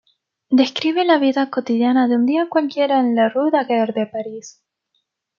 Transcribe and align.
Describe 0.49 1.03
la 1.05 1.19
vida 1.19 1.51
cotidiana 1.51 2.07
de 2.07 2.15
un 2.15 2.25
día 2.25 2.49
cualquiera 2.49 2.99
en 3.01 3.13
la 3.13 3.29
Rue 3.29 3.51
Daguerre 3.51 3.93
de 3.93 4.07
París 4.07 4.63